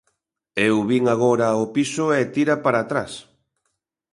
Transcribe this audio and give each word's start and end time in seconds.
Eu 0.67 0.75
vin 0.89 1.03
agora 1.15 1.59
o 1.63 1.65
piso 1.75 2.05
e 2.19 2.21
tira 2.35 2.55
para 2.65 2.77
atrás. 2.81 3.11